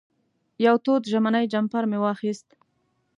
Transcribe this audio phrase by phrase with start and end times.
[0.65, 2.47] یو تود ژمنی جمپر مې واخېست.